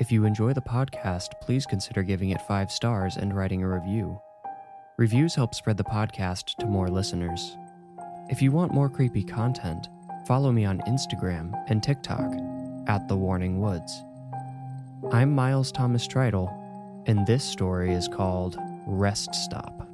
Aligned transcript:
If 0.00 0.10
you 0.10 0.24
enjoy 0.24 0.54
the 0.54 0.62
podcast, 0.62 1.38
please 1.42 1.66
consider 1.66 2.02
giving 2.02 2.30
it 2.30 2.40
five 2.40 2.72
stars 2.72 3.18
and 3.18 3.36
writing 3.36 3.62
a 3.62 3.68
review. 3.68 4.18
Reviews 4.96 5.34
help 5.34 5.54
spread 5.54 5.76
the 5.76 5.84
podcast 5.84 6.56
to 6.58 6.64
more 6.64 6.88
listeners. 6.88 7.54
If 8.30 8.40
you 8.40 8.50
want 8.50 8.72
more 8.72 8.88
creepy 8.88 9.22
content, 9.22 9.88
follow 10.26 10.52
me 10.52 10.64
on 10.64 10.80
Instagram 10.88 11.52
and 11.68 11.82
TikTok 11.82 12.32
at 12.86 13.08
The 13.08 13.16
Warning 13.16 13.60
Woods. 13.60 14.02
I'm 15.12 15.34
Miles 15.34 15.70
Thomas 15.70 16.08
Tritle, 16.08 16.48
and 17.06 17.26
this 17.26 17.44
story 17.44 17.92
is 17.92 18.08
called 18.08 18.56
Rest 18.86 19.34
Stop. 19.34 19.86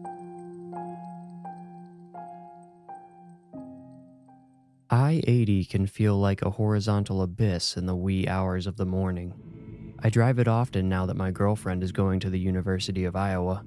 I 4.89 5.21
80 5.27 5.65
can 5.65 5.89
feel 5.89 6.17
like 6.17 6.43
a 6.43 6.51
horizontal 6.51 7.23
abyss 7.23 7.77
in 7.77 7.87
the 7.87 7.97
wee 7.97 8.29
hours 8.29 8.69
of 8.69 8.77
the 8.77 8.87
morning. 8.87 9.56
I 10.01 10.11
drive 10.11 10.39
it 10.39 10.49
often 10.49 10.89
now 10.89 11.07
that 11.07 11.17
my 11.17 11.31
girlfriend 11.31 11.83
is 11.83 11.93
going 11.93 12.21
to 12.21 12.31
the 12.31 12.39
University 12.39 13.05
of 13.05 13.17
Iowa. 13.17 13.65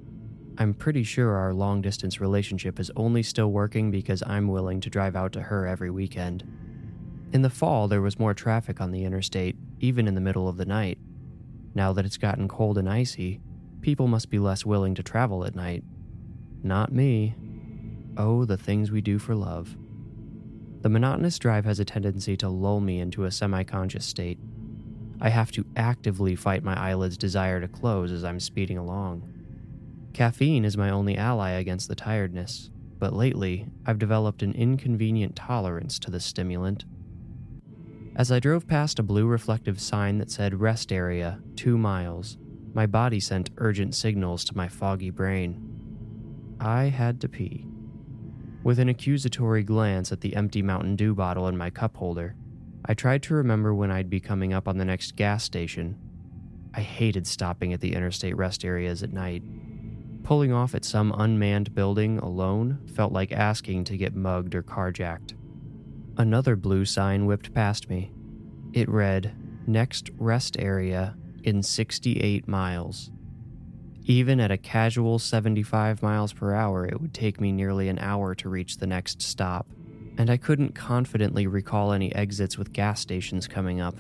I'm 0.57 0.73
pretty 0.73 1.03
sure 1.03 1.35
our 1.35 1.53
long 1.53 1.81
distance 1.81 2.19
relationship 2.19 2.79
is 2.79 2.91
only 2.95 3.23
still 3.23 3.51
working 3.51 3.91
because 3.91 4.21
I'm 4.27 4.47
willing 4.47 4.81
to 4.81 4.89
drive 4.89 5.15
out 5.15 5.31
to 5.33 5.41
her 5.41 5.65
every 5.65 5.89
weekend. 5.89 6.43
In 7.31 7.41
the 7.41 7.49
fall, 7.49 7.87
there 7.87 8.01
was 8.01 8.19
more 8.19 8.33
traffic 8.33 8.81
on 8.81 8.91
the 8.91 9.05
interstate, 9.05 9.55
even 9.79 10.07
in 10.07 10.15
the 10.15 10.21
middle 10.21 10.47
of 10.47 10.57
the 10.57 10.65
night. 10.65 10.97
Now 11.73 11.93
that 11.93 12.05
it's 12.05 12.17
gotten 12.17 12.47
cold 12.47 12.77
and 12.77 12.89
icy, 12.89 13.39
people 13.81 14.07
must 14.07 14.29
be 14.29 14.39
less 14.39 14.65
willing 14.65 14.95
to 14.95 15.03
travel 15.03 15.45
at 15.45 15.55
night. 15.55 15.83
Not 16.61 16.91
me. 16.91 17.35
Oh, 18.17 18.45
the 18.45 18.57
things 18.57 18.91
we 18.91 19.01
do 19.01 19.17
for 19.17 19.35
love. 19.35 19.77
The 20.81 20.89
monotonous 20.89 21.39
drive 21.39 21.65
has 21.65 21.79
a 21.79 21.85
tendency 21.85 22.35
to 22.37 22.49
lull 22.49 22.79
me 22.79 22.99
into 22.99 23.25
a 23.25 23.31
semi 23.31 23.63
conscious 23.63 24.05
state. 24.05 24.39
I 25.21 25.29
have 25.29 25.51
to 25.51 25.65
actively 25.75 26.35
fight 26.35 26.63
my 26.63 26.75
eyelids' 26.75 27.17
desire 27.17 27.59
to 27.59 27.67
close 27.67 28.11
as 28.11 28.23
I'm 28.23 28.39
speeding 28.39 28.77
along. 28.77 29.27
Caffeine 30.13 30.65
is 30.65 30.77
my 30.77 30.89
only 30.89 31.17
ally 31.17 31.51
against 31.51 31.87
the 31.87 31.95
tiredness, 31.95 32.69
but 32.97 33.13
lately 33.13 33.67
I've 33.85 33.99
developed 33.99 34.43
an 34.43 34.53
inconvenient 34.53 35.35
tolerance 35.35 35.99
to 35.99 36.11
the 36.11 36.19
stimulant. 36.19 36.85
As 38.15 38.31
I 38.31 38.39
drove 38.39 38.67
past 38.67 38.99
a 38.99 39.03
blue 39.03 39.27
reflective 39.27 39.79
sign 39.79 40.17
that 40.17 40.31
said 40.31 40.59
rest 40.59 40.91
area, 40.91 41.39
two 41.55 41.77
miles, 41.77 42.37
my 42.73 42.85
body 42.85 43.19
sent 43.19 43.49
urgent 43.57 43.95
signals 43.95 44.43
to 44.45 44.57
my 44.57 44.67
foggy 44.67 45.09
brain. 45.09 46.55
I 46.59 46.85
had 46.85 47.21
to 47.21 47.29
pee. 47.29 47.65
With 48.63 48.79
an 48.79 48.89
accusatory 48.89 49.63
glance 49.63 50.11
at 50.11 50.21
the 50.21 50.35
empty 50.35 50.61
Mountain 50.61 50.97
Dew 50.97 51.15
bottle 51.15 51.47
in 51.47 51.57
my 51.57 51.69
cup 51.69 51.95
holder, 51.95 52.35
I 52.85 52.93
tried 52.93 53.23
to 53.23 53.35
remember 53.35 53.73
when 53.73 53.91
I'd 53.91 54.09
be 54.09 54.19
coming 54.19 54.53
up 54.53 54.67
on 54.67 54.77
the 54.77 54.85
next 54.85 55.15
gas 55.15 55.43
station. 55.43 55.97
I 56.73 56.81
hated 56.81 57.27
stopping 57.27 57.73
at 57.73 57.81
the 57.81 57.93
interstate 57.93 58.37
rest 58.37 58.63
areas 58.63 59.03
at 59.03 59.13
night. 59.13 59.43
Pulling 60.23 60.53
off 60.53 60.75
at 60.75 60.85
some 60.85 61.13
unmanned 61.17 61.73
building 61.73 62.19
alone 62.19 62.79
felt 62.93 63.11
like 63.11 63.31
asking 63.31 63.85
to 63.85 63.97
get 63.97 64.15
mugged 64.15 64.55
or 64.55 64.63
carjacked. 64.63 65.33
Another 66.17 66.55
blue 66.55 66.85
sign 66.85 67.25
whipped 67.25 67.53
past 67.53 67.89
me. 67.89 68.11
It 68.73 68.89
read, 68.89 69.33
Next 69.65 70.09
rest 70.17 70.57
area 70.59 71.15
in 71.43 71.63
68 71.63 72.47
miles. 72.47 73.11
Even 74.05 74.39
at 74.39 74.51
a 74.51 74.57
casual 74.57 75.19
75 75.19 76.01
miles 76.01 76.33
per 76.33 76.53
hour, 76.53 76.85
it 76.85 76.99
would 76.99 77.13
take 77.13 77.39
me 77.39 77.51
nearly 77.51 77.89
an 77.89 77.99
hour 77.99 78.33
to 78.35 78.49
reach 78.49 78.77
the 78.77 78.87
next 78.87 79.21
stop, 79.21 79.67
and 80.19 80.29
I 80.29 80.35
couldn't 80.35 80.75
confidently 80.75 81.47
recall 81.47 81.93
any 81.93 82.13
exits 82.13 82.57
with 82.57 82.73
gas 82.73 82.99
stations 82.99 83.47
coming 83.47 83.79
up. 83.79 83.95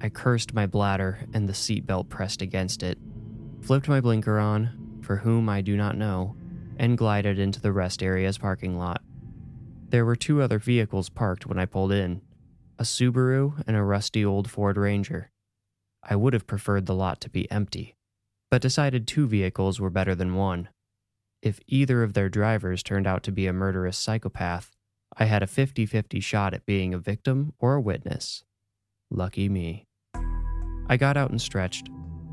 I 0.00 0.08
cursed 0.08 0.54
my 0.54 0.66
bladder 0.66 1.26
and 1.34 1.48
the 1.48 1.52
seatbelt 1.52 2.08
pressed 2.08 2.40
against 2.40 2.84
it, 2.84 2.98
flipped 3.60 3.88
my 3.88 4.00
blinker 4.00 4.38
on, 4.38 5.00
for 5.02 5.16
whom 5.16 5.48
I 5.48 5.60
do 5.60 5.76
not 5.76 5.96
know, 5.96 6.36
and 6.78 6.96
glided 6.96 7.40
into 7.40 7.60
the 7.60 7.72
rest 7.72 8.00
area's 8.00 8.38
parking 8.38 8.78
lot. 8.78 9.02
There 9.88 10.04
were 10.04 10.14
two 10.14 10.40
other 10.40 10.60
vehicles 10.60 11.08
parked 11.08 11.46
when 11.46 11.58
I 11.58 11.66
pulled 11.66 11.92
in 11.92 12.22
a 12.78 12.84
Subaru 12.84 13.62
and 13.66 13.76
a 13.76 13.82
rusty 13.82 14.24
old 14.24 14.48
Ford 14.48 14.76
Ranger. 14.76 15.30
I 16.02 16.14
would 16.14 16.32
have 16.32 16.46
preferred 16.46 16.86
the 16.86 16.94
lot 16.94 17.20
to 17.22 17.30
be 17.30 17.50
empty, 17.50 17.96
but 18.50 18.62
decided 18.62 19.06
two 19.06 19.26
vehicles 19.26 19.80
were 19.80 19.90
better 19.90 20.14
than 20.14 20.36
one. 20.36 20.68
If 21.42 21.58
either 21.66 22.04
of 22.04 22.14
their 22.14 22.28
drivers 22.28 22.82
turned 22.84 23.06
out 23.06 23.24
to 23.24 23.32
be 23.32 23.46
a 23.46 23.52
murderous 23.52 23.98
psychopath, 23.98 24.73
I 25.16 25.26
had 25.26 25.42
a 25.42 25.46
50 25.46 25.86
50 25.86 26.18
shot 26.20 26.54
at 26.54 26.66
being 26.66 26.92
a 26.92 26.98
victim 26.98 27.52
or 27.60 27.74
a 27.74 27.80
witness. 27.80 28.42
Lucky 29.10 29.48
me. 29.48 29.86
I 30.88 30.96
got 30.96 31.16
out 31.16 31.30
and 31.30 31.40
stretched. 31.40 31.88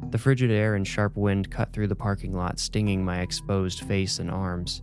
The 0.09 0.17
frigid 0.17 0.49
air 0.49 0.73
and 0.73 0.87
sharp 0.87 1.15
wind 1.15 1.51
cut 1.51 1.71
through 1.71 1.87
the 1.87 1.95
parking 1.95 2.33
lot, 2.33 2.59
stinging 2.59 3.05
my 3.05 3.21
exposed 3.21 3.81
face 3.81 4.17
and 4.17 4.31
arms. 4.31 4.81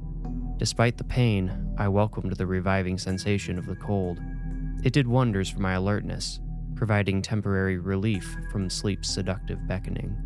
Despite 0.59 0.97
the 0.97 1.05
pain, 1.05 1.75
I 1.77 1.89
welcomed 1.89 2.37
the 2.37 2.47
reviving 2.47 2.99
sensation 2.99 3.59
of 3.59 3.67
the 3.67 3.77
cold. 3.77 4.21
It 4.85 4.93
did 4.93 5.09
wonders 5.09 5.51
for 5.51 5.61
my 5.61 5.73
alertness, 5.73 6.41
providing 6.77 7.21
temporary 7.21 7.79
relief 7.79 8.37
from 8.53 8.71
sleep's 8.71 9.11
seductive 9.11 9.67
beckoning. 9.67 10.17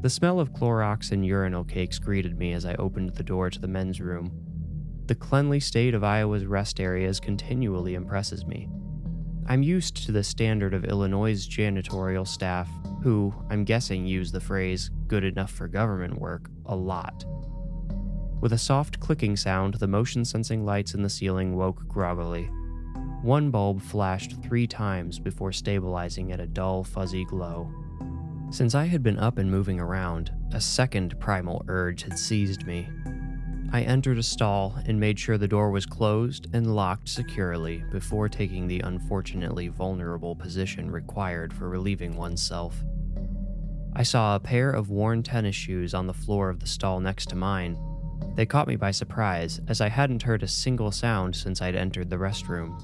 The 0.00 0.10
smell 0.10 0.40
of 0.40 0.52
Clorox 0.52 1.12
and 1.12 1.24
urinal 1.24 1.64
cakes 1.64 1.98
greeted 1.98 2.36
me 2.36 2.52
as 2.52 2.64
I 2.64 2.74
opened 2.74 3.14
the 3.14 3.22
door 3.22 3.48
to 3.48 3.60
the 3.60 3.68
men's 3.68 4.00
room. 4.00 4.47
The 5.08 5.14
cleanly 5.14 5.58
state 5.58 5.94
of 5.94 6.04
Iowa's 6.04 6.44
rest 6.44 6.78
areas 6.78 7.18
continually 7.18 7.94
impresses 7.94 8.44
me. 8.44 8.68
I'm 9.46 9.62
used 9.62 10.04
to 10.04 10.12
the 10.12 10.22
standard 10.22 10.74
of 10.74 10.84
Illinois' 10.84 11.48
janitorial 11.48 12.28
staff, 12.28 12.68
who, 13.02 13.32
I'm 13.48 13.64
guessing, 13.64 14.04
use 14.04 14.30
the 14.30 14.40
phrase 14.40 14.90
good 15.06 15.24
enough 15.24 15.50
for 15.50 15.66
government 15.66 16.20
work 16.20 16.50
a 16.66 16.76
lot. 16.76 17.24
With 18.42 18.52
a 18.52 18.58
soft 18.58 19.00
clicking 19.00 19.34
sound, 19.34 19.74
the 19.74 19.88
motion 19.88 20.26
sensing 20.26 20.66
lights 20.66 20.92
in 20.92 21.02
the 21.02 21.08
ceiling 21.08 21.56
woke 21.56 21.88
groggily. 21.88 22.44
One 23.22 23.50
bulb 23.50 23.80
flashed 23.80 24.42
three 24.42 24.66
times 24.66 25.18
before 25.18 25.52
stabilizing 25.52 26.32
at 26.32 26.40
a 26.40 26.46
dull, 26.46 26.84
fuzzy 26.84 27.24
glow. 27.24 27.72
Since 28.50 28.74
I 28.74 28.84
had 28.84 29.02
been 29.02 29.18
up 29.18 29.38
and 29.38 29.50
moving 29.50 29.80
around, 29.80 30.32
a 30.52 30.60
second 30.60 31.18
primal 31.18 31.64
urge 31.66 32.02
had 32.02 32.18
seized 32.18 32.66
me. 32.66 32.86
I 33.70 33.82
entered 33.82 34.18
a 34.18 34.22
stall 34.22 34.78
and 34.86 34.98
made 34.98 35.18
sure 35.18 35.38
the 35.38 35.48
door 35.48 35.70
was 35.70 35.86
closed 35.86 36.48
and 36.52 36.74
locked 36.74 37.08
securely 37.08 37.84
before 37.92 38.28
taking 38.28 38.66
the 38.66 38.80
unfortunately 38.80 39.68
vulnerable 39.68 40.34
position 40.34 40.90
required 40.90 41.52
for 41.52 41.68
relieving 41.68 42.16
oneself. 42.16 42.76
I 43.94 44.02
saw 44.02 44.34
a 44.36 44.40
pair 44.40 44.70
of 44.70 44.90
worn 44.90 45.22
tennis 45.22 45.56
shoes 45.56 45.92
on 45.92 46.06
the 46.06 46.14
floor 46.14 46.48
of 46.48 46.60
the 46.60 46.66
stall 46.66 47.00
next 47.00 47.28
to 47.30 47.36
mine 47.36 47.78
they 48.34 48.46
caught 48.46 48.68
me 48.68 48.76
by 48.76 48.92
surprise, 48.92 49.60
as 49.68 49.80
I 49.80 49.88
hadn't 49.88 50.22
heard 50.22 50.42
a 50.42 50.48
single 50.48 50.92
sound 50.92 51.34
since 51.34 51.60
I'd 51.60 51.74
entered 51.74 52.10
the 52.10 52.16
restroom. 52.16 52.80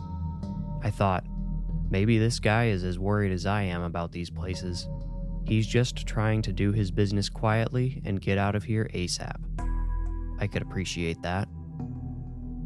I 0.82 0.90
thought, 0.90 1.24
maybe 1.90 2.18
this 2.18 2.40
guy 2.40 2.66
is 2.66 2.84
as 2.84 2.98
worried 2.98 3.32
as 3.32 3.46
I 3.46 3.62
am 3.62 3.82
about 3.82 4.12
these 4.12 4.30
places. 4.30 4.88
He's 5.44 5.66
just 5.66 6.06
trying 6.06 6.42
to 6.42 6.52
do 6.52 6.72
his 6.72 6.90
business 6.90 7.28
quietly 7.28 8.02
and 8.04 8.20
get 8.20 8.38
out 8.38 8.56
of 8.56 8.64
here 8.64 8.90
ASAP. 8.94 9.53
I 10.38 10.46
could 10.46 10.62
appreciate 10.62 11.20
that. 11.22 11.48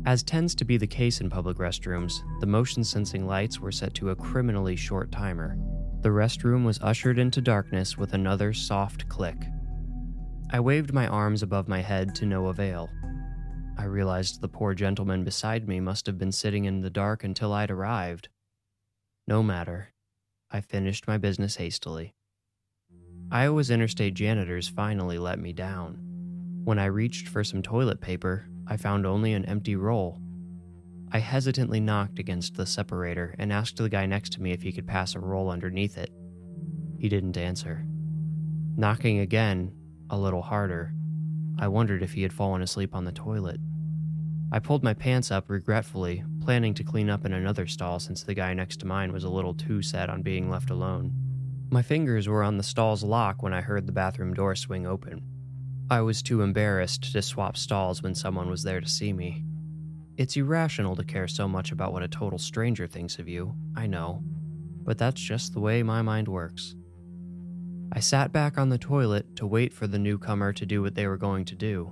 As 0.07 0.23
tends 0.23 0.55
to 0.55 0.65
be 0.65 0.77
the 0.77 0.87
case 0.87 1.21
in 1.21 1.29
public 1.29 1.59
restrooms, 1.59 2.15
the 2.41 2.47
motion 2.47 2.83
sensing 2.83 3.27
lights 3.27 3.61
were 3.61 3.73
set 3.73 3.95
to 3.95 4.11
a 4.11 4.17
criminally 4.17 4.77
short 4.77 5.13
timer. 5.13 5.59
The 6.01 6.09
restroom 6.09 6.65
was 6.65 6.81
ushered 6.81 7.19
into 7.19 7.41
darkness 7.41 7.99
with 7.99 8.15
another 8.15 8.53
soft 8.53 9.09
click. 9.09 9.37
I 10.51 10.61
waved 10.61 10.95
my 10.95 11.07
arms 11.07 11.43
above 11.43 11.69
my 11.69 11.83
head 11.83 12.15
to 12.17 12.27
no 12.27 12.47
avail. 12.47 12.89
I 13.77 13.85
realized 13.85 14.41
the 14.41 14.49
poor 14.49 14.73
gentleman 14.75 15.25
beside 15.25 15.69
me 15.69 15.79
must 15.79 16.07
have 16.07 16.17
been 16.17 16.33
sitting 16.33 16.65
in 16.65 16.81
the 16.81 16.91
dark 16.91 17.23
until 17.23 17.53
I'd 17.53 17.71
arrived. 17.71 18.29
No 19.27 19.43
matter. 19.43 19.93
I 20.51 20.63
finished 20.63 21.07
my 21.07 21.19
business 21.19 21.57
hastily. 21.57 22.15
Iowa's 23.31 23.71
interstate 23.71 24.15
janitors 24.15 24.69
finally 24.69 25.19
let 25.19 25.39
me 25.39 25.53
down. 25.53 26.08
When 26.69 26.79
I 26.79 26.85
reached 26.85 27.29
for 27.29 27.43
some 27.45 27.63
toilet 27.63 27.99
paper, 27.99 28.45
I 28.67 28.77
found 28.77 29.07
only 29.07 29.33
an 29.33 29.47
empty 29.47 29.75
roll. 29.75 30.21
I 31.11 31.19
hesitantly 31.19 31.81
knocked 31.81 32.19
against 32.19 32.57
the 32.57 32.67
separator 32.67 33.35
and 33.39 33.51
asked 33.51 33.79
the 33.79 33.89
guy 33.89 34.05
next 34.05 34.35
to 34.35 34.43
me 34.43 34.53
if 34.53 34.61
he 34.61 34.71
could 34.71 34.87
pass 34.87 35.15
a 35.15 35.19
roll 35.19 35.49
underneath 35.49 35.97
it. 35.97 36.11
He 36.99 37.09
didn't 37.09 37.39
answer. 37.39 37.87
Knocking 38.77 39.21
again, 39.21 39.73
a 40.11 40.19
little 40.19 40.43
harder, 40.43 40.93
I 41.59 41.69
wondered 41.69 42.03
if 42.03 42.13
he 42.13 42.21
had 42.21 42.35
fallen 42.35 42.61
asleep 42.61 42.95
on 42.95 43.07
the 43.07 43.13
toilet. 43.13 43.61
I 44.53 44.59
pulled 44.59 44.85
my 44.85 44.93
pants 44.93 45.31
up 45.31 45.49
regretfully, 45.49 46.23
planning 46.43 46.75
to 46.75 46.85
clean 46.85 47.09
up 47.09 47.25
in 47.25 47.33
another 47.33 47.67
stall 47.67 47.99
since 47.99 48.23
the 48.25 48.35
guy 48.35 48.53
next 48.53 48.81
to 48.81 48.87
mine 48.87 49.11
was 49.11 49.25
a 49.25 49.31
little 49.31 49.55
too 49.55 49.81
set 49.81 50.11
on 50.11 50.21
being 50.21 50.51
left 50.51 50.69
alone. 50.69 51.15
My 51.71 51.81
fingers 51.81 52.29
were 52.29 52.43
on 52.43 52.59
the 52.59 52.63
stall's 52.63 53.03
lock 53.03 53.43
when 53.43 53.55
I 53.55 53.63
heard 53.63 53.87
the 53.87 53.93
bathroom 53.93 54.35
door 54.35 54.55
swing 54.55 54.87
open. 54.87 55.23
I 55.91 56.03
was 56.03 56.23
too 56.23 56.43
embarrassed 56.43 57.13
to 57.13 57.23
swap 57.23 57.57
stalls 57.57 58.03
when 58.03 58.15
someone 58.15 58.51
was 58.51 58.63
there 58.63 58.79
to 58.79 58.87
see 58.87 59.15
me. 59.15 59.43
It's 60.19 60.37
irrational 60.37 60.95
to 60.97 61.05
care 61.05 61.27
so 61.27 61.49
much 61.49 61.73
about 61.73 61.95
what 61.95 62.03
a 62.03 62.09
total 62.09 62.39
stranger 62.39 62.87
thinks 62.87 63.19
of 63.19 63.27
you, 63.27 63.55
I 63.75 63.87
know, 63.87 64.23
but 64.85 64.99
that's 64.99 65.19
just 65.19 65.55
the 65.55 65.61
way 65.61 65.83
my 65.83 66.03
mind 66.03 66.29
works. 66.29 66.75
I 67.91 68.01
sat 68.01 68.33
back 68.33 68.59
on 68.59 68.69
the 68.69 68.77
toilet 68.77 69.35
to 69.37 69.47
wait 69.47 69.73
for 69.73 69.87
the 69.87 69.99
newcomer 69.99 70.53
to 70.53 70.67
do 70.67 70.83
what 70.83 70.95
they 70.95 71.07
were 71.07 71.17
going 71.17 71.47
to 71.47 71.55
do. 71.55 71.91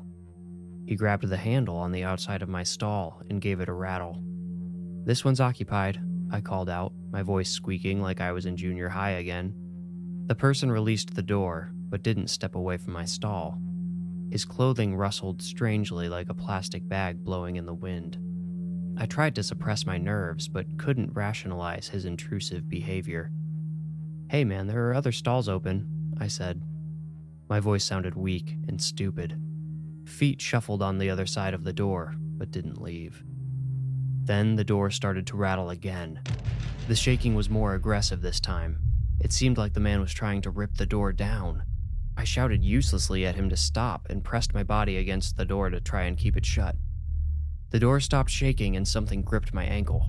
He 0.85 0.95
grabbed 0.95 1.27
the 1.27 1.39
handle 1.39 1.79
on 1.79 1.91
the 1.91 2.05
outside 2.05 2.43
of 2.43 2.51
my 2.51 2.65
stall 2.65 3.23
and 3.31 3.41
gave 3.41 3.61
it 3.61 3.71
a 3.71 3.73
rattle. 3.73 4.23
This 5.07 5.25
one's 5.25 5.41
occupied, 5.41 5.99
I 6.31 6.43
called 6.43 6.69
out, 6.69 6.93
my 7.11 7.23
voice 7.23 7.49
squeaking 7.51 8.03
like 8.03 8.21
I 8.21 8.33
was 8.33 8.45
in 8.45 8.59
junior 8.59 8.91
high 8.91 9.13
again. 9.13 9.55
The 10.27 10.35
person 10.35 10.71
released 10.71 11.15
the 11.15 11.23
door, 11.23 11.73
but 11.89 12.03
didn't 12.03 12.29
step 12.29 12.55
away 12.57 12.77
from 12.77 12.93
my 12.93 13.07
stall. 13.07 13.59
His 14.31 14.45
clothing 14.45 14.97
rustled 14.97 15.41
strangely 15.41 16.09
like 16.09 16.29
a 16.29 16.35
plastic 16.35 16.89
bag 16.89 17.25
blowing 17.25 17.57
in 17.57 17.67
the 17.67 17.75
wind. 17.75 18.19
I 18.99 19.07
tried 19.07 19.35
to 19.35 19.43
suppress 19.43 19.87
my 19.87 19.99
nerves, 19.99 20.49
but 20.49 20.79
couldn't 20.79 21.15
rationalize 21.15 21.89
his 21.89 22.05
intrusive 22.05 22.69
behavior. 22.69 23.31
Hey 24.31 24.45
man, 24.45 24.67
there 24.67 24.89
are 24.89 24.95
other 24.95 25.13
stalls 25.13 25.49
open, 25.49 26.15
I 26.19 26.29
said. 26.29 26.63
My 27.49 27.61
voice 27.61 27.85
sounded 27.85 28.15
weak 28.15 28.57
and 28.67 28.83
stupid. 28.83 29.41
Feet 30.07 30.41
shuffled 30.41 30.83
on 30.83 30.99
the 30.99 31.11
other 31.11 31.27
side 31.27 31.55
of 31.55 31.65
the 31.65 31.73
door, 31.73 32.15
but 32.19 32.51
didn't 32.51 32.81
leave. 32.81 33.23
Then 34.25 34.57
the 34.57 34.65
door 34.65 34.91
started 34.91 35.27
to 35.29 35.37
rattle 35.37 35.71
again. 35.71 36.21
The 36.89 36.97
shaking 36.97 37.35
was 37.35 37.51
more 37.51 37.75
aggressive 37.75 38.23
this 38.23 38.41
time. 38.41 38.81
It 39.21 39.33
seemed 39.33 39.59
like 39.59 39.75
the 39.75 39.81
man 39.81 40.01
was 40.01 40.13
trying 40.13 40.43
to 40.43 40.51
rip 40.51 40.75
the 40.77 40.87
door 40.87 41.13
down. 41.13 41.63
I 42.17 42.25
shouted 42.25 42.65
uselessly 42.65 43.27
at 43.27 43.35
him 43.35 43.51
to 43.51 43.57
stop 43.57 44.07
and 44.09 44.25
pressed 44.25 44.55
my 44.55 44.63
body 44.63 44.97
against 44.97 45.37
the 45.37 45.45
door 45.45 45.71
to 45.71 45.81
try 45.81 46.03
and 46.05 46.17
keep 46.17 46.37
it 46.37 46.47
shut. 46.47 46.77
The 47.71 47.81
door 47.81 48.01
stopped 48.01 48.31
shaking 48.31 48.77
and 48.77 48.89
something 48.89 49.23
gripped 49.23 49.53
my 49.53 49.65
ankle. 49.65 50.09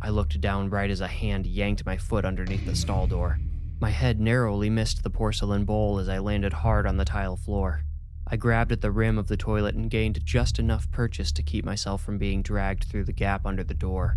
I 0.00 0.10
looked 0.10 0.40
down 0.40 0.70
right 0.70 0.90
as 0.90 1.00
a 1.00 1.08
hand 1.08 1.46
yanked 1.46 1.84
my 1.84 1.96
foot 1.96 2.24
underneath 2.24 2.64
the 2.64 2.76
stall 2.76 3.06
door. 3.06 3.38
My 3.80 3.90
head 3.90 4.20
narrowly 4.20 4.70
missed 4.70 5.02
the 5.02 5.10
porcelain 5.10 5.64
bowl 5.64 5.98
as 5.98 6.08
I 6.08 6.18
landed 6.18 6.52
hard 6.52 6.86
on 6.86 6.98
the 6.98 7.04
tile 7.04 7.36
floor. 7.36 7.84
I 8.26 8.36
grabbed 8.36 8.70
at 8.70 8.80
the 8.80 8.92
rim 8.92 9.18
of 9.18 9.26
the 9.26 9.36
toilet 9.36 9.74
and 9.74 9.90
gained 9.90 10.24
just 10.24 10.58
enough 10.58 10.90
purchase 10.90 11.32
to 11.32 11.42
keep 11.42 11.64
myself 11.64 12.02
from 12.02 12.16
being 12.16 12.42
dragged 12.42 12.84
through 12.84 13.04
the 13.04 13.12
gap 13.12 13.44
under 13.44 13.64
the 13.64 13.74
door. 13.74 14.16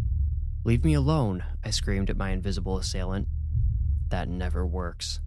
Leave 0.64 0.86
me 0.86 0.94
alone, 0.94 1.44
I 1.64 1.72
screamed 1.72 2.10
at 2.10 2.18
my 2.18 2.30
invisible 2.30 2.78
assailant. 2.78 3.28
That 4.10 4.30
never 4.30 4.66
works. 4.66 5.20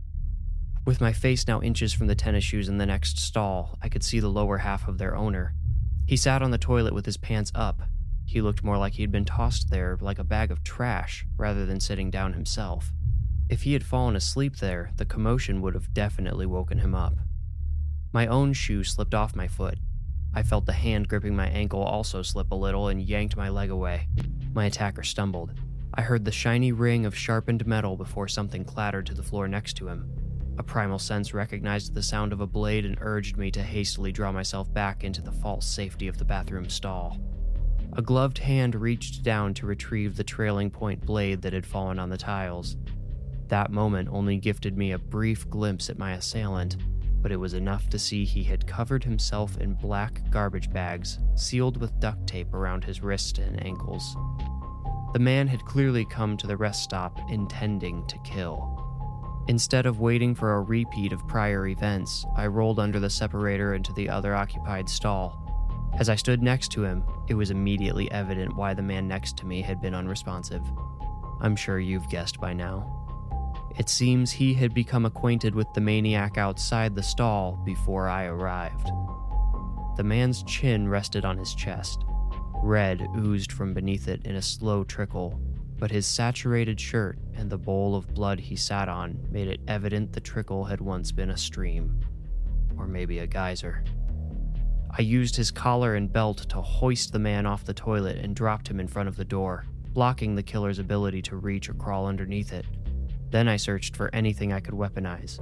With 0.86 1.00
my 1.00 1.12
face 1.12 1.48
now 1.48 1.60
inches 1.60 1.92
from 1.92 2.06
the 2.06 2.14
tennis 2.14 2.44
shoes 2.44 2.68
in 2.68 2.78
the 2.78 2.86
next 2.86 3.18
stall, 3.18 3.76
I 3.82 3.88
could 3.88 4.04
see 4.04 4.20
the 4.20 4.28
lower 4.28 4.58
half 4.58 4.86
of 4.86 4.98
their 4.98 5.16
owner. 5.16 5.52
He 6.06 6.16
sat 6.16 6.42
on 6.42 6.52
the 6.52 6.58
toilet 6.58 6.94
with 6.94 7.06
his 7.06 7.16
pants 7.16 7.50
up. 7.56 7.82
He 8.24 8.40
looked 8.40 8.62
more 8.62 8.78
like 8.78 8.92
he'd 8.92 9.10
been 9.10 9.24
tossed 9.24 9.68
there 9.68 9.98
like 10.00 10.20
a 10.20 10.24
bag 10.24 10.52
of 10.52 10.62
trash 10.62 11.26
rather 11.36 11.66
than 11.66 11.80
sitting 11.80 12.08
down 12.08 12.34
himself. 12.34 12.92
If 13.50 13.62
he 13.62 13.72
had 13.72 13.84
fallen 13.84 14.14
asleep 14.14 14.58
there, 14.58 14.92
the 14.96 15.04
commotion 15.04 15.60
would 15.60 15.74
have 15.74 15.92
definitely 15.92 16.46
woken 16.46 16.78
him 16.78 16.94
up. 16.94 17.14
My 18.12 18.28
own 18.28 18.52
shoe 18.52 18.84
slipped 18.84 19.14
off 19.14 19.34
my 19.34 19.48
foot. 19.48 19.78
I 20.34 20.44
felt 20.44 20.66
the 20.66 20.72
hand 20.72 21.08
gripping 21.08 21.34
my 21.34 21.48
ankle 21.48 21.82
also 21.82 22.22
slip 22.22 22.52
a 22.52 22.54
little 22.54 22.86
and 22.86 23.02
yanked 23.02 23.36
my 23.36 23.48
leg 23.48 23.70
away. 23.70 24.06
My 24.54 24.66
attacker 24.66 25.02
stumbled. 25.02 25.52
I 25.94 26.02
heard 26.02 26.24
the 26.24 26.30
shiny 26.30 26.70
ring 26.70 27.04
of 27.06 27.16
sharpened 27.16 27.66
metal 27.66 27.96
before 27.96 28.28
something 28.28 28.64
clattered 28.64 29.06
to 29.06 29.14
the 29.14 29.24
floor 29.24 29.48
next 29.48 29.74
to 29.78 29.88
him. 29.88 30.25
A 30.58 30.62
primal 30.62 30.98
sense 30.98 31.34
recognized 31.34 31.94
the 31.94 32.02
sound 32.02 32.32
of 32.32 32.40
a 32.40 32.46
blade 32.46 32.84
and 32.84 32.96
urged 33.00 33.36
me 33.36 33.50
to 33.50 33.62
hastily 33.62 34.12
draw 34.12 34.32
myself 34.32 34.72
back 34.72 35.04
into 35.04 35.20
the 35.20 35.32
false 35.32 35.66
safety 35.66 36.08
of 36.08 36.18
the 36.18 36.24
bathroom 36.24 36.68
stall. 36.70 37.18
A 37.92 38.02
gloved 38.02 38.38
hand 38.38 38.74
reached 38.74 39.22
down 39.22 39.54
to 39.54 39.66
retrieve 39.66 40.16
the 40.16 40.24
trailing 40.24 40.70
point 40.70 41.04
blade 41.04 41.42
that 41.42 41.52
had 41.52 41.66
fallen 41.66 41.98
on 41.98 42.10
the 42.10 42.16
tiles. 42.16 42.76
That 43.48 43.70
moment 43.70 44.08
only 44.10 44.38
gifted 44.38 44.76
me 44.76 44.92
a 44.92 44.98
brief 44.98 45.48
glimpse 45.48 45.88
at 45.88 45.98
my 45.98 46.12
assailant, 46.12 46.76
but 47.22 47.32
it 47.32 47.36
was 47.36 47.54
enough 47.54 47.88
to 47.90 47.98
see 47.98 48.24
he 48.24 48.44
had 48.44 48.66
covered 48.66 49.04
himself 49.04 49.56
in 49.58 49.74
black 49.74 50.20
garbage 50.30 50.70
bags, 50.70 51.18
sealed 51.34 51.76
with 51.76 51.98
duct 52.00 52.26
tape 52.26 52.52
around 52.54 52.84
his 52.84 53.02
wrists 53.02 53.38
and 53.38 53.64
ankles. 53.64 54.16
The 55.12 55.18
man 55.18 55.48
had 55.48 55.64
clearly 55.64 56.04
come 56.04 56.36
to 56.36 56.46
the 56.46 56.56
rest 56.56 56.82
stop 56.82 57.18
intending 57.30 58.06
to 58.08 58.18
kill. 58.18 58.75
Instead 59.48 59.86
of 59.86 60.00
waiting 60.00 60.34
for 60.34 60.54
a 60.54 60.60
repeat 60.60 61.12
of 61.12 61.26
prior 61.28 61.68
events, 61.68 62.26
I 62.36 62.46
rolled 62.46 62.80
under 62.80 62.98
the 62.98 63.10
separator 63.10 63.74
into 63.74 63.92
the 63.92 64.08
other 64.08 64.34
occupied 64.34 64.88
stall. 64.88 65.40
As 65.98 66.08
I 66.08 66.16
stood 66.16 66.42
next 66.42 66.72
to 66.72 66.82
him, 66.82 67.04
it 67.28 67.34
was 67.34 67.52
immediately 67.52 68.10
evident 68.10 68.56
why 68.56 68.74
the 68.74 68.82
man 68.82 69.06
next 69.06 69.36
to 69.38 69.46
me 69.46 69.62
had 69.62 69.80
been 69.80 69.94
unresponsive. 69.94 70.62
I'm 71.40 71.54
sure 71.54 71.78
you've 71.78 72.08
guessed 72.10 72.40
by 72.40 72.54
now. 72.54 72.92
It 73.78 73.88
seems 73.88 74.32
he 74.32 74.52
had 74.52 74.74
become 74.74 75.06
acquainted 75.06 75.54
with 75.54 75.72
the 75.74 75.80
maniac 75.80 76.38
outside 76.38 76.94
the 76.94 77.02
stall 77.02 77.60
before 77.64 78.08
I 78.08 78.24
arrived. 78.24 78.90
The 79.96 80.04
man's 80.04 80.42
chin 80.42 80.88
rested 80.88 81.24
on 81.24 81.38
his 81.38 81.54
chest. 81.54 82.04
Red 82.62 83.06
oozed 83.16 83.52
from 83.52 83.74
beneath 83.74 84.08
it 84.08 84.24
in 84.24 84.34
a 84.34 84.42
slow 84.42 84.82
trickle, 84.82 85.40
but 85.78 85.90
his 85.90 86.06
saturated 86.06 86.80
shirt 86.80 87.18
and 87.34 87.50
the 87.50 87.58
bowl 87.58 87.94
of 87.94 88.14
blood 88.14 88.40
he 88.40 88.56
sat 88.56 88.88
on 88.88 89.18
made 89.30 89.48
it 89.48 89.60
evident 89.68 90.12
the 90.12 90.20
trickle 90.20 90.64
had 90.64 90.80
once 90.80 91.12
been 91.12 91.30
a 91.30 91.36
stream, 91.36 92.00
or 92.78 92.86
maybe 92.86 93.18
a 93.18 93.26
geyser. 93.26 93.84
I 94.98 95.02
used 95.02 95.36
his 95.36 95.50
collar 95.50 95.94
and 95.96 96.10
belt 96.10 96.48
to 96.48 96.62
hoist 96.62 97.12
the 97.12 97.18
man 97.18 97.44
off 97.44 97.64
the 97.64 97.74
toilet 97.74 98.16
and 98.16 98.34
dropped 98.34 98.68
him 98.68 98.80
in 98.80 98.88
front 98.88 99.08
of 99.08 99.16
the 99.16 99.24
door, 99.24 99.66
blocking 99.92 100.34
the 100.34 100.42
killer's 100.42 100.78
ability 100.78 101.20
to 101.22 101.36
reach 101.36 101.68
or 101.68 101.74
crawl 101.74 102.06
underneath 102.06 102.52
it. 102.52 102.64
Then 103.30 103.48
I 103.48 103.56
searched 103.56 103.96
for 103.96 104.14
anything 104.14 104.52
I 104.52 104.60
could 104.60 104.74
weaponize. 104.74 105.38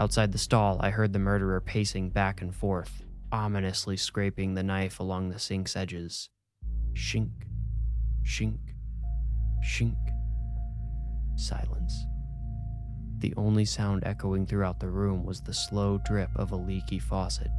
Outside 0.00 0.32
the 0.32 0.38
stall, 0.38 0.78
I 0.80 0.90
heard 0.90 1.12
the 1.12 1.18
murderer 1.18 1.60
pacing 1.60 2.10
back 2.10 2.40
and 2.40 2.54
forth, 2.54 3.02
ominously 3.30 3.96
scraping 3.96 4.54
the 4.54 4.62
knife 4.62 5.00
along 5.00 5.28
the 5.28 5.38
sink's 5.38 5.76
edges. 5.76 6.30
Shink, 6.94 7.32
shink, 8.24 8.58
shink. 9.62 9.96
Silence. 11.36 12.06
The 13.18 13.34
only 13.36 13.64
sound 13.64 14.04
echoing 14.04 14.46
throughout 14.46 14.80
the 14.80 14.88
room 14.88 15.24
was 15.24 15.40
the 15.40 15.54
slow 15.54 15.98
drip 15.98 16.30
of 16.36 16.52
a 16.52 16.56
leaky 16.56 16.98
faucet. 16.98 17.50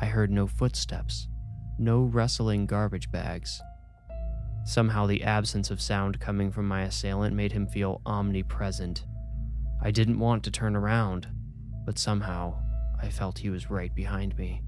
I 0.00 0.06
heard 0.06 0.30
no 0.30 0.46
footsteps, 0.46 1.28
no 1.78 2.02
rustling 2.02 2.66
garbage 2.66 3.10
bags, 3.10 3.60
Somehow, 4.64 5.06
the 5.06 5.22
absence 5.22 5.70
of 5.70 5.80
sound 5.80 6.20
coming 6.20 6.50
from 6.50 6.68
my 6.68 6.82
assailant 6.82 7.34
made 7.34 7.52
him 7.52 7.66
feel 7.66 8.02
omnipresent. 8.04 9.04
I 9.82 9.90
didn't 9.90 10.18
want 10.18 10.44
to 10.44 10.50
turn 10.50 10.76
around, 10.76 11.26
but 11.86 11.98
somehow 11.98 12.62
I 13.00 13.08
felt 13.08 13.38
he 13.38 13.50
was 13.50 13.70
right 13.70 13.94
behind 13.94 14.36
me. 14.36 14.62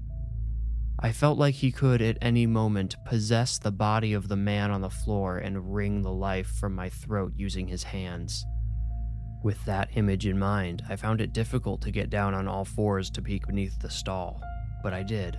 I 0.99 1.11
felt 1.11 1.37
like 1.37 1.55
he 1.55 1.71
could 1.71 2.01
at 2.01 2.17
any 2.21 2.45
moment 2.45 2.95
possess 3.05 3.57
the 3.57 3.71
body 3.71 4.13
of 4.13 4.27
the 4.27 4.35
man 4.35 4.71
on 4.71 4.81
the 4.81 4.89
floor 4.89 5.37
and 5.37 5.73
wring 5.73 6.01
the 6.01 6.11
life 6.11 6.47
from 6.47 6.75
my 6.75 6.89
throat 6.89 7.33
using 7.35 7.67
his 7.67 7.83
hands. 7.83 8.45
With 9.43 9.63
that 9.65 9.89
image 9.97 10.25
in 10.25 10.39
mind, 10.39 10.83
I 10.87 10.95
found 10.95 11.19
it 11.19 11.33
difficult 11.33 11.81
to 11.81 11.91
get 11.91 12.09
down 12.09 12.33
on 12.33 12.47
all 12.47 12.63
fours 12.63 13.09
to 13.11 13.21
peek 13.21 13.45
beneath 13.47 13.77
the 13.79 13.89
stall, 13.89 14.41
but 14.81 14.93
I 14.93 15.03
did. 15.03 15.37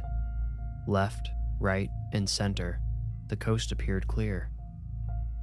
Left, 0.87 1.31
right, 1.61 1.89
and 2.13 2.29
center, 2.29 2.81
the 3.29 3.37
coast 3.37 3.73
appeared 3.73 4.07
clear. 4.07 4.51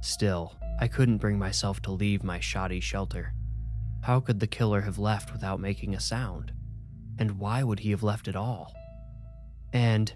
Still, 0.00 0.56
I 0.78 0.86
couldn't 0.86 1.18
bring 1.18 1.38
myself 1.38 1.82
to 1.82 1.90
leave 1.90 2.22
my 2.22 2.38
shoddy 2.38 2.80
shelter. 2.80 3.34
How 4.02 4.20
could 4.20 4.38
the 4.38 4.46
killer 4.46 4.82
have 4.82 4.98
left 4.98 5.32
without 5.32 5.58
making 5.58 5.94
a 5.94 6.00
sound? 6.00 6.52
And 7.18 7.38
why 7.38 7.62
would 7.62 7.80
he 7.80 7.90
have 7.90 8.02
left 8.02 8.28
at 8.28 8.36
all? 8.36 8.72
And 9.72 10.12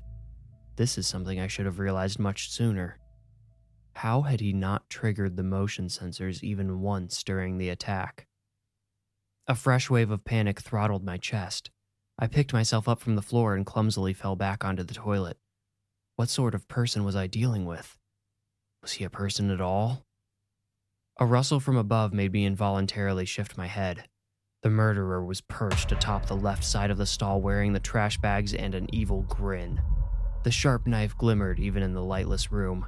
this 0.77 0.99
is 0.99 1.07
something 1.07 1.41
I 1.41 1.47
should 1.47 1.67
have 1.67 1.79
realized 1.79 2.19
much 2.19 2.51
sooner. 2.51 2.99
How 3.95 4.23
had 4.23 4.41
he 4.41 4.53
not 4.53 4.91
triggered 4.91 5.37
the 5.37 5.43
motion 5.43 5.87
sensors 5.87 6.43
even 6.43 6.81
once 6.81 7.23
during 7.23 7.57
the 7.57 7.71
attack? 7.71 8.27
A 9.49 9.55
fresh 9.55 9.89
wave 9.89 10.11
of 10.11 10.25
panic 10.25 10.61
throttled 10.61 11.05
my 11.05 11.17
chest. 11.17 11.71
I 12.19 12.27
picked 12.27 12.53
myself 12.53 12.89
up 12.89 13.01
from 13.01 13.15
the 13.17 13.23
floor 13.23 13.55
and 13.55 13.65
clumsily 13.65 14.13
fell 14.13 14.37
back 14.37 14.65
onto 14.65 14.83
the 14.83 14.95
toilet. 14.95 15.39
What 16.17 16.29
sort 16.29 16.55
of 16.55 16.69
person 16.69 17.05
was 17.05 17.17
I 17.17 17.27
dealing 17.27 17.65
with? 17.65 17.97
Was 18.83 18.93
he 18.93 19.05
a 19.05 19.11
person 19.11 19.51
at 19.51 19.61
all? 19.61 20.05
A 21.19 21.25
rustle 21.25 21.61
from 21.61 21.77
above 21.77 22.13
made 22.13 22.33
me 22.33 22.45
involuntarily 22.45 23.25
shift 23.25 23.57
my 23.57 23.67
head. 23.67 24.09
The 24.67 24.71
murderer 24.71 25.25
was 25.25 25.43
perched 25.43 25.93
atop 25.93 26.27
the 26.27 26.35
left 26.35 26.65
side 26.65 26.91
of 26.91 26.99
the 26.99 27.07
stall 27.07 27.41
wearing 27.41 27.73
the 27.73 27.79
trash 27.79 28.19
bags 28.19 28.53
and 28.53 28.75
an 28.75 28.93
evil 28.93 29.23
grin. 29.23 29.81
The 30.43 30.51
sharp 30.51 30.89
knife 30.89 31.17
glimmered 31.17 31.61
even 31.61 31.85
in 31.85 31.93
the 31.93 32.03
lightless 32.03 32.51
room. 32.51 32.85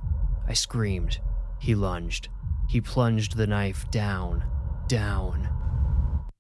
I 0.49 0.55
screamed. 0.55 1.21
He 1.61 1.77
lunged. 1.77 2.31
He 2.69 2.81
plunged 2.81 3.37
the 3.37 3.47
knife 3.47 3.89
down, 3.93 4.43
down. 4.89 5.49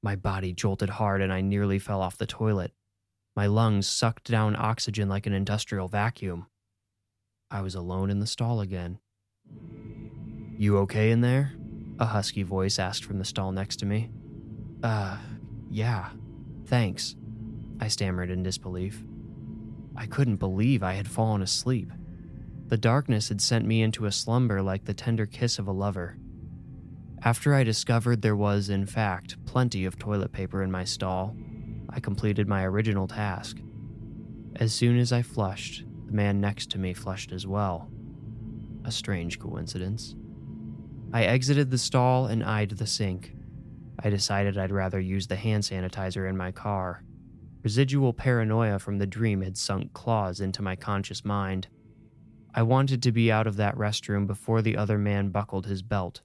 My 0.02 0.16
body 0.16 0.52
jolted 0.52 0.90
hard 0.90 1.22
and 1.22 1.32
I 1.32 1.40
nearly 1.40 1.78
fell 1.78 2.02
off 2.02 2.18
the 2.18 2.26
toilet. 2.26 2.72
My 3.36 3.46
lungs 3.46 3.86
sucked 3.86 4.28
down 4.28 4.56
oxygen 4.56 5.08
like 5.08 5.28
an 5.28 5.34
industrial 5.34 5.86
vacuum. 5.86 6.46
I 7.48 7.60
was 7.60 7.76
alone 7.76 8.10
in 8.10 8.18
the 8.18 8.26
stall 8.26 8.60
again. 8.60 8.98
You 10.56 10.78
okay 10.78 11.12
in 11.12 11.20
there? 11.20 11.52
A 12.00 12.06
husky 12.06 12.42
voice 12.42 12.80
asked 12.80 13.04
from 13.04 13.20
the 13.20 13.24
stall 13.24 13.52
next 13.52 13.76
to 13.76 13.86
me. 13.86 14.10
Uh, 14.82 15.16
yeah, 15.70 16.10
thanks, 16.66 17.16
I 17.80 17.88
stammered 17.88 18.30
in 18.30 18.42
disbelief. 18.42 19.02
I 19.96 20.06
couldn't 20.06 20.36
believe 20.36 20.82
I 20.82 20.92
had 20.94 21.08
fallen 21.08 21.42
asleep. 21.42 21.90
The 22.66 22.76
darkness 22.76 23.28
had 23.28 23.40
sent 23.40 23.66
me 23.66 23.82
into 23.82 24.06
a 24.06 24.12
slumber 24.12 24.62
like 24.62 24.84
the 24.84 24.94
tender 24.94 25.26
kiss 25.26 25.58
of 25.58 25.66
a 25.66 25.72
lover. 25.72 26.16
After 27.22 27.54
I 27.54 27.64
discovered 27.64 28.22
there 28.22 28.36
was, 28.36 28.68
in 28.68 28.86
fact, 28.86 29.44
plenty 29.44 29.84
of 29.84 29.98
toilet 29.98 30.32
paper 30.32 30.62
in 30.62 30.70
my 30.70 30.84
stall, 30.84 31.34
I 31.90 31.98
completed 31.98 32.46
my 32.46 32.64
original 32.64 33.08
task. 33.08 33.56
As 34.56 34.72
soon 34.72 34.98
as 34.98 35.12
I 35.12 35.22
flushed, 35.22 35.84
the 36.06 36.12
man 36.12 36.40
next 36.40 36.70
to 36.70 36.78
me 36.78 36.94
flushed 36.94 37.32
as 37.32 37.46
well. 37.46 37.90
A 38.84 38.92
strange 38.92 39.40
coincidence. 39.40 40.14
I 41.12 41.24
exited 41.24 41.70
the 41.70 41.78
stall 41.78 42.26
and 42.26 42.44
eyed 42.44 42.70
the 42.70 42.86
sink. 42.86 43.34
I 44.02 44.10
decided 44.10 44.56
I'd 44.56 44.70
rather 44.70 45.00
use 45.00 45.26
the 45.26 45.36
hand 45.36 45.64
sanitizer 45.64 46.28
in 46.28 46.36
my 46.36 46.52
car. 46.52 47.02
Residual 47.62 48.12
paranoia 48.12 48.78
from 48.78 48.98
the 48.98 49.06
dream 49.06 49.42
had 49.42 49.58
sunk 49.58 49.92
claws 49.92 50.40
into 50.40 50.62
my 50.62 50.76
conscious 50.76 51.24
mind. 51.24 51.68
I 52.54 52.62
wanted 52.62 53.02
to 53.02 53.12
be 53.12 53.30
out 53.30 53.46
of 53.46 53.56
that 53.56 53.76
restroom 53.76 54.26
before 54.26 54.62
the 54.62 54.76
other 54.76 54.98
man 54.98 55.30
buckled 55.30 55.66
his 55.66 55.82
belt. 55.82 56.22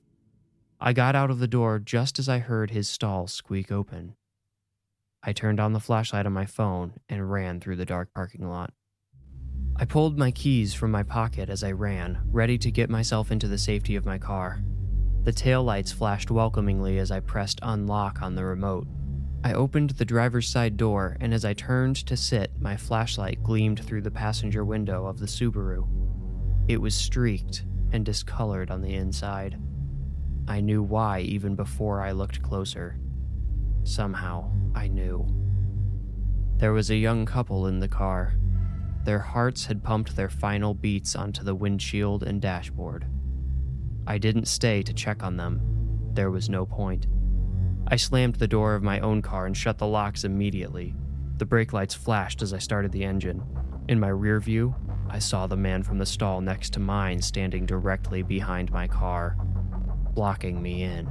I 0.79 0.93
got 0.93 1.15
out 1.15 1.31
of 1.31 1.39
the 1.39 1.47
door 1.47 1.79
just 1.79 2.19
as 2.19 2.29
I 2.29 2.39
heard 2.39 2.71
his 2.71 2.87
stall 2.87 3.27
squeak 3.27 3.71
open. 3.71 4.15
I 5.23 5.33
turned 5.33 5.59
on 5.59 5.73
the 5.73 5.79
flashlight 5.79 6.25
on 6.25 6.33
my 6.33 6.45
phone 6.45 6.93
and 7.07 7.31
ran 7.31 7.59
through 7.59 7.77
the 7.77 7.85
dark 7.85 8.13
parking 8.13 8.47
lot. 8.47 8.73
I 9.75 9.85
pulled 9.85 10.17
my 10.17 10.29
keys 10.29 10.73
from 10.73 10.91
my 10.91 11.03
pocket 11.03 11.49
as 11.49 11.63
I 11.63 11.71
ran, 11.71 12.19
ready 12.25 12.57
to 12.59 12.69
get 12.69 12.89
myself 12.89 13.31
into 13.31 13.47
the 13.47 13.57
safety 13.57 13.95
of 13.95 14.05
my 14.05 14.19
car. 14.19 14.63
The 15.23 15.31
taillights 15.31 15.93
flashed 15.93 16.29
welcomingly 16.29 16.99
as 16.99 17.09
I 17.09 17.21
pressed 17.21 17.59
unlock 17.61 18.21
on 18.21 18.35
the 18.35 18.43
remote. 18.43 18.87
I 19.45 19.53
opened 19.53 19.91
the 19.91 20.05
driver's 20.05 20.49
side 20.49 20.75
door, 20.75 21.15
and 21.21 21.33
as 21.33 21.45
I 21.45 21.53
turned 21.53 21.95
to 22.07 22.17
sit, 22.17 22.51
my 22.59 22.75
flashlight 22.75 23.41
gleamed 23.41 23.85
through 23.85 24.01
the 24.01 24.11
passenger 24.11 24.65
window 24.65 25.05
of 25.05 25.19
the 25.19 25.25
Subaru. 25.25 25.87
It 26.67 26.81
was 26.81 26.93
streaked 26.93 27.63
and 27.93 28.05
discolored 28.05 28.69
on 28.69 28.81
the 28.81 28.95
inside. 28.95 29.57
I 30.47 30.59
knew 30.59 30.83
why 30.83 31.21
even 31.21 31.55
before 31.55 32.01
I 32.01 32.11
looked 32.11 32.41
closer. 32.41 32.97
Somehow, 33.83 34.51
I 34.75 34.89
knew. 34.89 35.25
There 36.57 36.73
was 36.73 36.89
a 36.89 36.95
young 36.95 37.25
couple 37.25 37.67
in 37.67 37.79
the 37.79 37.87
car. 37.87 38.33
Their 39.05 39.19
hearts 39.19 39.65
had 39.65 39.83
pumped 39.83 40.15
their 40.15 40.29
final 40.29 40.73
beats 40.73 41.15
onto 41.15 41.43
the 41.43 41.55
windshield 41.55 42.23
and 42.23 42.41
dashboard. 42.41 43.05
I 44.05 44.17
didn't 44.17 44.47
stay 44.47 44.83
to 44.83 44.93
check 44.93 45.23
on 45.23 45.37
them. 45.37 45.61
There 46.13 46.29
was 46.31 46.49
no 46.49 46.65
point. 46.65 47.07
I 47.87 47.95
slammed 47.95 48.35
the 48.35 48.47
door 48.47 48.75
of 48.75 48.83
my 48.83 48.99
own 48.99 49.21
car 49.21 49.45
and 49.45 49.55
shut 49.55 49.77
the 49.77 49.87
locks 49.87 50.23
immediately. 50.23 50.93
The 51.37 51.45
brake 51.45 51.73
lights 51.73 51.95
flashed 51.95 52.41
as 52.41 52.53
I 52.53 52.57
started 52.57 52.91
the 52.91 53.03
engine. 53.05 53.43
In 53.87 53.99
my 53.99 54.09
rear 54.09 54.39
view, 54.39 54.75
I 55.09 55.19
saw 55.19 55.47
the 55.47 55.57
man 55.57 55.83
from 55.83 55.97
the 55.97 56.05
stall 56.05 56.41
next 56.41 56.73
to 56.73 56.79
mine 56.79 57.21
standing 57.21 57.65
directly 57.65 58.23
behind 58.23 58.71
my 58.71 58.87
car, 58.87 59.37
blocking 60.13 60.61
me 60.61 60.83
in. 60.83 61.07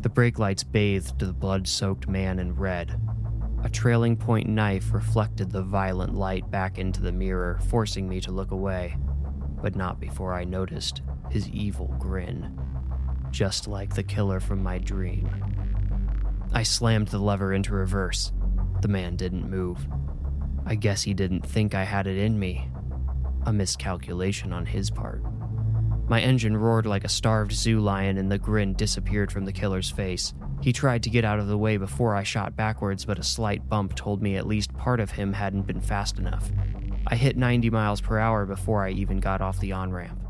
The 0.00 0.08
brake 0.08 0.38
lights 0.38 0.64
bathed 0.64 1.18
the 1.18 1.32
blood 1.32 1.66
soaked 1.66 2.08
man 2.08 2.38
in 2.38 2.54
red. 2.54 3.00
A 3.64 3.70
trailing 3.70 4.16
point 4.16 4.48
knife 4.48 4.92
reflected 4.92 5.50
the 5.50 5.62
violent 5.62 6.14
light 6.14 6.50
back 6.50 6.78
into 6.78 7.00
the 7.00 7.12
mirror, 7.12 7.60
forcing 7.68 8.08
me 8.08 8.20
to 8.22 8.32
look 8.32 8.50
away, 8.50 8.96
but 9.62 9.76
not 9.76 10.00
before 10.00 10.34
I 10.34 10.44
noticed 10.44 11.02
his 11.32 11.48
evil 11.48 11.94
grin, 11.98 12.58
just 13.30 13.66
like 13.66 13.94
the 13.94 14.02
killer 14.02 14.38
from 14.38 14.62
my 14.62 14.78
dream. 14.78 15.28
I 16.52 16.62
slammed 16.62 17.08
the 17.08 17.18
lever 17.18 17.54
into 17.54 17.72
reverse. 17.72 18.32
The 18.82 18.88
man 18.88 19.16
didn't 19.16 19.48
move. 19.48 19.86
I 20.66 20.74
guess 20.74 21.02
he 21.02 21.14
didn't 21.14 21.46
think 21.46 21.74
I 21.74 21.84
had 21.84 22.06
it 22.06 22.18
in 22.18 22.38
me. 22.38 22.68
A 23.46 23.52
miscalculation 23.52 24.52
on 24.52 24.66
his 24.66 24.90
part. 24.90 25.22
My 26.06 26.20
engine 26.20 26.54
roared 26.54 26.84
like 26.84 27.04
a 27.04 27.08
starved 27.08 27.52
zoo 27.52 27.80
lion, 27.80 28.18
and 28.18 28.30
the 28.30 28.38
grin 28.38 28.74
disappeared 28.74 29.32
from 29.32 29.46
the 29.46 29.52
killer's 29.52 29.90
face. 29.90 30.34
He 30.60 30.72
tried 30.74 31.02
to 31.04 31.10
get 31.10 31.24
out 31.24 31.38
of 31.38 31.46
the 31.46 31.56
way 31.56 31.78
before 31.78 32.14
I 32.14 32.22
shot 32.22 32.54
backwards, 32.54 33.06
but 33.06 33.18
a 33.18 33.22
slight 33.22 33.66
bump 33.68 33.94
told 33.94 34.20
me 34.20 34.36
at 34.36 34.46
least 34.46 34.76
part 34.76 35.00
of 35.00 35.10
him 35.10 35.32
hadn't 35.32 35.66
been 35.66 35.80
fast 35.80 36.18
enough. 36.18 36.50
I 37.06 37.16
hit 37.16 37.38
90 37.38 37.70
miles 37.70 38.02
per 38.02 38.18
hour 38.18 38.44
before 38.44 38.84
I 38.84 38.90
even 38.90 39.18
got 39.18 39.40
off 39.40 39.58
the 39.58 39.72
on 39.72 39.90
ramp. 39.90 40.21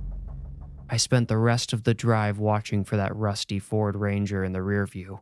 I 0.92 0.98
spent 0.98 1.28
the 1.28 1.38
rest 1.38 1.72
of 1.72 1.84
the 1.84 1.94
drive 1.94 2.38
watching 2.38 2.84
for 2.84 2.98
that 2.98 3.16
rusty 3.16 3.58
Ford 3.58 3.96
Ranger 3.96 4.44
in 4.44 4.52
the 4.52 4.60
rear 4.60 4.86
view. 4.86 5.20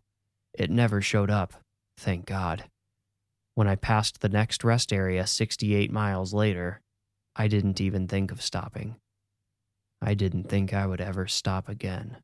It 0.52 0.68
never 0.68 1.00
showed 1.00 1.30
up, 1.30 1.54
thank 1.96 2.26
God. 2.26 2.64
When 3.54 3.68
I 3.68 3.76
passed 3.76 4.20
the 4.20 4.28
next 4.28 4.64
rest 4.64 4.92
area 4.92 5.28
68 5.28 5.92
miles 5.92 6.34
later, 6.34 6.80
I 7.36 7.46
didn't 7.46 7.80
even 7.80 8.08
think 8.08 8.32
of 8.32 8.42
stopping. 8.42 8.96
I 10.02 10.14
didn't 10.14 10.48
think 10.48 10.74
I 10.74 10.86
would 10.86 11.00
ever 11.00 11.28
stop 11.28 11.68
again. 11.68 12.16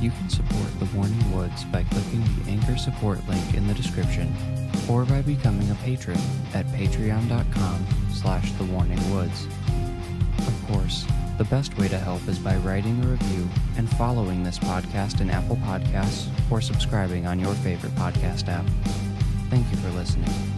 You 0.00 0.10
can 0.10 0.30
support 0.30 0.78
The 0.78 0.88
Warning 0.94 1.36
Woods 1.36 1.64
by 1.64 1.82
clicking 1.82 2.24
the 2.38 2.52
Anchor 2.52 2.78
support 2.78 3.18
link 3.28 3.52
in 3.52 3.68
the 3.68 3.74
description 3.74 4.34
or 4.88 5.04
by 5.04 5.22
becoming 5.22 5.70
a 5.70 5.74
patron 5.76 6.18
at 6.54 6.66
patreon.com 6.68 7.86
slash 8.12 8.50
thewarningwoods. 8.52 9.46
Of 10.46 10.66
course, 10.68 11.04
the 11.36 11.44
best 11.44 11.76
way 11.78 11.88
to 11.88 11.98
help 11.98 12.26
is 12.26 12.38
by 12.38 12.56
writing 12.56 13.02
a 13.04 13.08
review 13.08 13.48
and 13.76 13.88
following 13.96 14.42
this 14.42 14.58
podcast 14.58 15.20
in 15.20 15.30
Apple 15.30 15.56
Podcasts 15.56 16.28
or 16.50 16.60
subscribing 16.60 17.26
on 17.26 17.38
your 17.38 17.54
favorite 17.54 17.94
podcast 17.94 18.48
app. 18.48 18.66
Thank 19.50 19.70
you 19.70 19.76
for 19.78 19.90
listening. 19.90 20.57